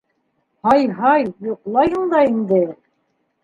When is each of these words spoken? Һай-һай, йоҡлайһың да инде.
Һай-һай, 0.69 1.29
йоҡлайһың 1.51 2.11
да 2.17 2.27
инде. 2.33 2.67